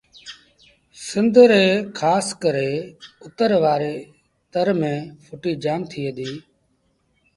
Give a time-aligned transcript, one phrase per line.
[1.07, 1.65] سنڌ ري
[1.99, 2.71] کآس ڪري
[3.25, 3.95] اُتر وآري
[4.53, 6.31] تر ميݩ ڦُٽيٚ جآم ٿئي دي